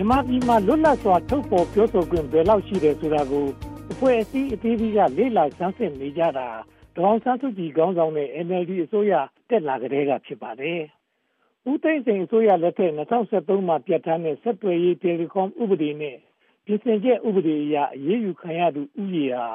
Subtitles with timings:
[0.00, 3.46] မြန်မာပြည်မှာလွတ်လပ်စွာထုတ်ဖော်ပြောဆိုခွင့်ဘယ်လောက်ရှိတယ်ဆိုတာကို
[3.92, 6.48] အဖွဲ့အစည်းအသီးသီးကလေ့လာဆန်းစစ်နေကြတာ
[6.96, 9.12] ဒေါအောင်ဆန်းစုကြည်ခေါင်းဆောင်တဲ့ NLD အစိုးရ
[9.48, 10.80] တက်လာကြတဲ့ကဖြစ်ပါတယ်။
[11.70, 16.16] ဦးသိန်းစိန်အစိုးရလက်ထက်2013မှာပြဋ္ဌာန်းတဲ့ဆက်သွယ်ရေးတယ်လီကွန်ဥပဒေနဲ့
[16.64, 19.48] ပြင်ဆင်ချက်ဥပဒေအရအရေးယူခံရသူဥယေဟာ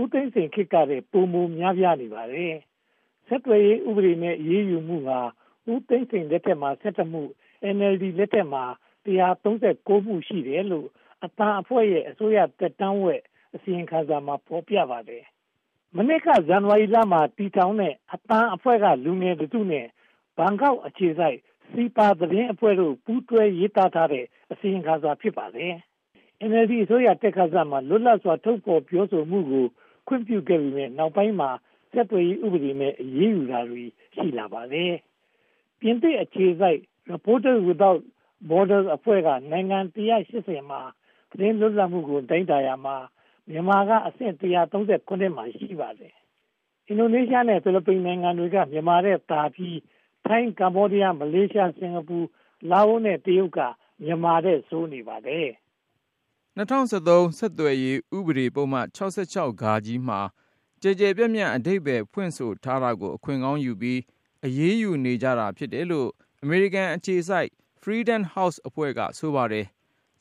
[0.00, 2.54] ဦးသိန်းစိန်ခေတ်ကတည်းပုံမများပြားနေပါတယ်။
[3.28, 5.20] ဆက်သွယ်ရေးဥပဒေနဲ့အရေးယူမှုဟာ
[5.72, 7.22] ဦးသိန်းစိန်လက်ထက်မှာ17မှု
[7.76, 8.87] NLD လက်ထက်မှာ139
[10.06, 10.88] မှု ရှိတယ်လို့
[11.24, 13.22] အတန်အဖွဲ့ရဲ့ အစိုးရတက်တန်းဝက်
[13.54, 15.24] အစီရင်ခံစာမှာ ဖော်ပြပါတယ်။
[15.96, 19.86] မနေ့ကဇန်နဝါရီလမှာတီထောင်တဲ့အတန်အဖွဲ့က လူငယ်တုနဲ့
[20.36, 21.38] ဘန်ကောက်အခြေစိုက်
[21.72, 25.74] စီပါသတင်းအဖွဲ့တို့ ပူးတွဲရေးသားထားတဲ့ အစီရင်ခံစာ ဖြစ်ပါတယ်။
[26.50, 29.66] NLD အစိုးရတက်ခါစမှာ လွတ်လပ်စွာ ထုတ်ဖော်ပြောဆိုမှုကို
[30.08, 31.50] ခွင့်ပြုခဲ့ပြီးမြဲနောက်ပိုင်းမှာ
[31.92, 34.92] ဆက်သွယ်ရေးဥပဒေနဲ့ အရေးယူတာတွေ ရှိလာပါတယ်။
[35.80, 36.80] ပြင်သစ်အခြေစိုက်
[37.12, 38.00] Reporters Without
[38.48, 40.80] Borders အဖွဲ့က နိုင်ငံ180မှာ
[41.30, 42.96] သတင်းလွတ်လပ်မှုကို တိုင်းတာရမှာ
[43.48, 46.14] မြန်မာကအဆင့်139မှာ ရှိပါတယ်။
[46.86, 49.78] အင်ဒိုနီးရှားနဲ့ ဖိလစ်ပိုင်နိုင်ငံတွေက မြန်မာတဲ့တာပြီး
[50.26, 52.18] ထိုင်း ကမ္ဘောဒီးယား မလေးရှား စင်ကာပူ
[52.70, 53.60] လာအိုနဲ့ တရုတ်က
[54.02, 55.48] မြန်မာတဲ့ဆိုးနေပါတယ်
[56.58, 60.20] 2013ဆက်သွယ်ရေးဥပဒေပုံမှန်66ဂါကြီးမှာ
[60.82, 64.00] ကြဲကြဲပြန့်ပြန့် အဓိပ္ပာယ်ဖွင့်ဆိုထားတာကို အခွင့်ကောင်းယူပြီး
[64.44, 66.08] အရေးယူနေကြတာ ဖြစ်တယ်လို့
[66.42, 67.50] အမေရိကန်အခြေစိုက်
[67.82, 69.66] Freedom House အဖွဲ့က ဆိုပါတယ်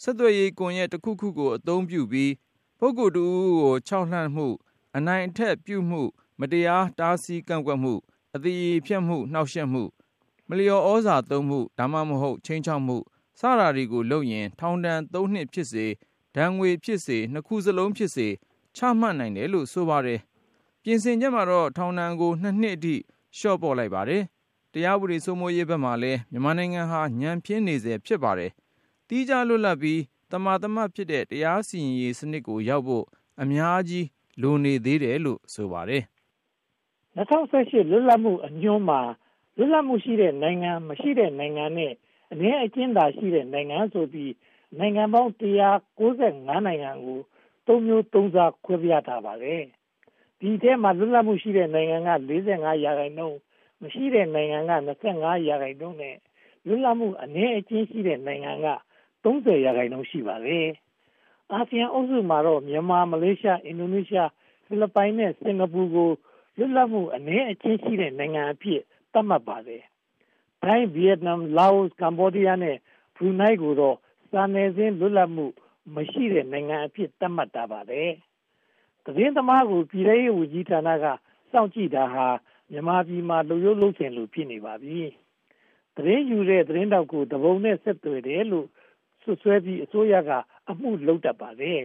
[0.01, 2.33] ဆက်သွယ်ရေးကွန်ရက်တစ်ခုခုကို အသုံးပြုပြီး
[2.79, 3.25] ပုဂ္ဂိုလ်တူ
[3.61, 4.47] ကို ခြောက်လှန့်မှု
[4.97, 6.01] အနိုင်အထက်ပြုမှု
[6.39, 7.93] မတရား တားဆီးကန့်ကွက်မှု
[8.35, 9.83] အတိအဖြတ်မှု နှောက်ယှက်မှု
[10.49, 12.97] မလျော်ဩဇာသုံးမှု ဒါမှမဟုတ်ချင်းချောက်မှု
[13.39, 15.85] စတာတွေကိုလုပ်ရင် ထောင်ဒဏ် ၃ နှစ်ဖြစ်စေ
[16.35, 18.27] ဒဏ်ငွေဖြစ်စေ နှစ်ခုစလုံးဖြစ်စေ
[18.75, 20.19] ချမှတ်နိုင်တယ်လို့ ဆိုပါတယ်
[20.83, 22.95] ပြင်ဆင်ချက်မှာတော့ ထောင်ဒဏ်ကိုနှစ်နှစ်အထိ
[23.37, 24.23] လျှော့ပေါ့လိုက်ပါတယ်
[24.73, 28.51] တရားဥပဒေစိုးမိုးရေးဘက်မှာလည်း မြန်မာနိုင်ငံဟာ ညံပြင်းနေစေဖြစ်ပါတယ်
[29.07, 30.01] တီးခြားလွတ်လပ်ပြီး
[30.31, 33.05] တမာတမတ်ဖြစ်တဲ့ တရားစီရင်ရေးစနစ်ကိုရောက်ဖို့
[33.41, 34.07] အများကြီး
[34.41, 36.03] လိုနေသေးတယ်လို့ ဆိုပါတယ်
[37.17, 39.01] 2018လွတ်လပ်မှုအညွှန်းမှာ
[39.57, 41.93] လွတ်လပ်မှုရှိတဲ့နိုင်ငံ မရှိတဲ့နိုင်ငံနဲ့
[42.31, 44.33] အနည်းအကျဉ်းသာရှိတဲ့ နိုင်ငံဆိုပြီး
[44.79, 47.19] နိုင်ငံပေါင်း195နိုင်ငံကို
[47.67, 49.63] သုံးမျိုးသုံးစား ခွဲပြားထားပါတယ်။
[50.39, 53.37] ဒီထဲမှာ လွတ်လပ်မှုရှိတဲ့နိုင်ငံက45ရာခိုင်နှုန်း
[53.81, 56.15] မရှိတဲ့နိုင်ငံက25ရာခိုင်နှုန်းနဲ့
[56.65, 58.67] လွတ်လပ်မှုအနည်းအကျဉ်းရှိတဲ့နိုင်ငံက
[59.23, 60.67] 30ရာခိုင်နှုန်းရှိပါတယ်။
[61.51, 64.29] အာဆီယံအုပ်စုမှာတော့မြန်မာမလေးရှားအင်ဒိုနီးရှား
[64.65, 66.09] ဖိလစ်ပိုင်နဲ့စင်ကာပူကို
[66.57, 68.81] လွတ်လပ်မှုအနည်းအကျဉ်းရှိတဲ့နိုင်ငံအဖြစ်
[69.13, 69.83] သတ်မှတ်ပါတယ်။
[70.63, 72.75] ထိုင်းဗီယက်နမ်လာအိုကမ္ဘောဒီးယားနဲ့
[73.15, 73.97] ဘရူနိုင်းကိုတော့
[74.31, 75.45] စာနယ်ဇင်းလွတ်လပ်မှု
[75.95, 78.11] မရှိတဲ့နိုင်ငံအဖြစ်သတ်မှတ်ထားပါတယ်။
[79.03, 81.05] သတင်းသမားကိုပြည်ထောင်စုဝန်ကြီးဌာနက
[81.51, 82.27] စောင့်ကြည့်တာဟာ
[82.71, 84.99] မြန်မာပြည်မှာလူရုပ်လုံးချင်လို့ဖြစ်နေပါပြီ။
[85.95, 88.67] သတင်းယူတဲ့သတင်းတောက်ကိုတပုံနဲ့ဆက်သွယ်တယ်လို့
[89.21, 90.31] ဆွဆွဲပြီးအစိုးရက
[90.69, 91.81] အမှုလုပ်တတ်ပါတယ်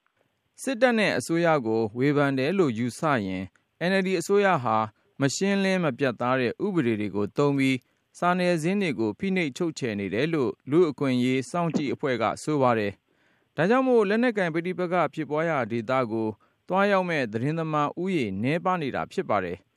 [0.62, 3.44] ။စစ်တပ်နဲ့အစိုးရကိုဝေဖန်တယ်လို့ယူဆရင်
[3.88, 4.76] NLD အစိုးရဟာ
[5.20, 7.76] မရှင်းလင်းမပြတ်သားတဲ့ဥပဒေတွေကိုသုံးပြီး
[8.18, 12.92] စာနယ်ဇင်းတွေကိုဖိနှိပ်ချုပ်ချယ်နေတယ်လို့လူအခွင့်ရေးစောင့်ကြည့်အဖွဲ့ကဆိုပါတယ်။
[13.56, 16.28] ဒါကြောင့်မို့လက်နက်ကင်ပဋိပက္ခဖြစ်ပွားရာဒေသကို
[16.68, 19.58] တွားရောက်မဲ့သတင်းသမားဥယေနှဲပါနေတာဖြစ်ပါတယ်။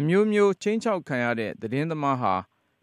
[0.00, 2.34] အမျိုးမျိုးချင်းချောက်ခံရတဲ့ သတင်းသမားဟာ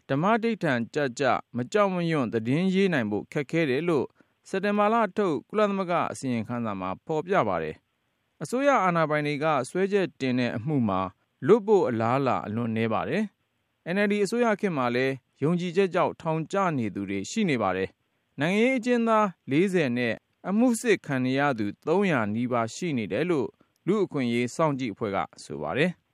[0.08, 1.24] ဓမ္မဒိဋ္ဌံကြကြ
[1.56, 4.06] မကြောက်မရွံ့ သတင်းရေးနိုင်ဖို့ ခက်ခဲတယ်လို့
[4.48, 7.76] စက်တင်ဘာလထုတ် ကုလသမဂ္ဂ အစီရင်ခံစာမှာ ဖော်ပြပါတယ်။
[8.42, 11.00] အစိုးရအာဏာပိုင်တွေကဆွဲချက်တင်တဲ့အမှုမှာ
[11.46, 13.22] လွတ်ဖို့အလားအလာ အလွန်နည်းပါတယ်။
[13.94, 17.88] NLD အစိုးရခေတ်မှာလည်း ယုံကြည်ချက်ကြောင့် ထောင်ကျနေသူတွေ ရှိနေပါတယ်။
[18.40, 20.14] နိုင်ငံရေးအကျဉ်းသား40နဲ့
[20.48, 23.48] အမှုစစ်ခံနေရသူ300နီးပါး ရှိနေတယ်လို့
[23.86, 25.92] လူအခွင့်ရေး စောင့်ကြည့်အဖွဲ့က ဆိုပါတယ်။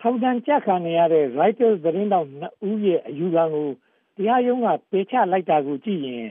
[0.00, 3.68] ထောင်ဒဏ်ကြခံနေရတဲ့ Reuters သတင်းတောက်2ဦးရဲ့ အယူခံကို
[4.16, 6.28] တရားရုံးက ပယ်ချလိုက်တာကိုကြည့်ရင်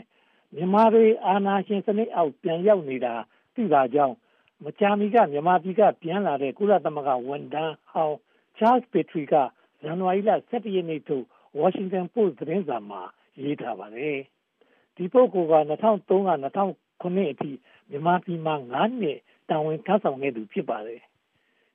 [0.56, 3.14] မြန်မာတွေ အာဏာရှင်စနစ်အောက် ပြန်ရောက်နေတာ
[3.56, 4.16] သိတာကြောင့်
[4.64, 8.18] မကြာမီက မြန်မာပြည်က ပြန်လာတဲ့ ကုလသမဂ္ဂဝန်ထမ်းဟောင်း
[8.58, 9.34] Charles Petrie က
[9.82, 11.26] ဇန်နဝါရီလ17ရက်နေ့ထုတ်
[11.60, 13.02] Washington Post သတင်းစာမှာ
[13.44, 14.18] ရေးထားပါတယ်။
[14.96, 17.52] ဒီပုဂ္ဂိုလ်က2003က2009အထိ
[17.90, 19.20] မြန်မာပြည်မှာ9နှစ်
[19.50, 21.02] တာဝန်ထမ်းဆောင်ခဲ့သူ ဖြစ်ပါတယ်။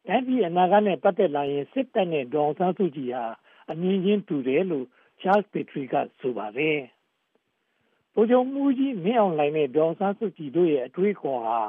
[0.06, 3.24] တိုင်းပြည်အနာဂတ်နဲ့ ပတ်သက်လာရင် စစ်တပ်နဲ့ ဒေါအောင်ဆန်းစုကြည်ဟာ
[3.70, 4.86] အမြင်ချင်းတူတယ်လို့
[5.20, 6.78] Charles Petrie က ဆိုပါတယ်။
[8.14, 11.60] ဗိုလ်ချုပ်မှုကြီးမင်းအောင်လှိုင်နဲ့ ဒေါအောင်ဆန်းစုကြည်တို့ရဲ့ အတွေးခေါ်ဟာ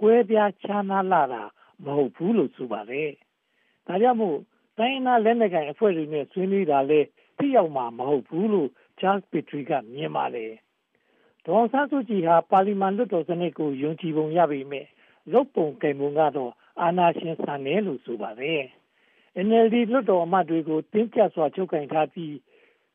[0.00, 1.42] ကွဲပြားခြားနားလာတာ
[1.84, 3.10] မဟုတ်ဘူးလို့ ဆိုပါတယ်။
[3.86, 4.38] ဒါကြောင့်မို့
[4.78, 7.00] တိုင်းနာလက်နက်ကိုင်အဖွဲ့တွေနဲ့ ဆွေးနွေးတာလဲ
[7.38, 8.68] ထိရောက်မှာ မဟုတ်ဘူးလို့
[9.00, 10.52] Charles Petrie က မြင်ပါတယ်။
[11.46, 14.86] ဒေါ်ဆန်းစုကြည်ဟာ ပါလီမန်လွှတ်တော်စနစ်ကို ယုံကြည်ပုံရပေမဲ့
[15.32, 16.52] ရုပ်ပုံကင်ပုံကတော့
[16.82, 18.62] အာဏာရှင်ဆန်တယ်လို့ဆိုပါတယ်။
[19.46, 22.34] NLD လွှတ်တော်အမတ်တွေကို တင်းကျပ်စွာ ချုပ်ကင်ထားပြီး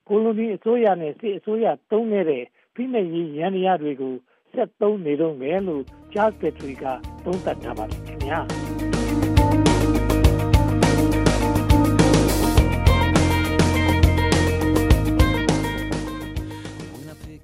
[0.08, 2.44] ကိုလိုနီအစိုးရနဲ့ စစ်အစိုးရ သုံးခဲ့တဲ့
[2.76, 4.14] ဖိနှိပ်ရေးရန်ရာတွေကို
[4.54, 5.84] ဆက်သုံးနေတော့မယ်လို့
[6.14, 6.86] Charles Petrie က
[7.26, 8.40] သုံးသပ်ထားပါတယ်ခင်ဗျာ။